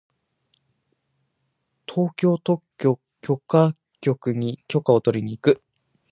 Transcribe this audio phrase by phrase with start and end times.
[1.87, 5.61] 東京特許許可局に特許をとりに行く。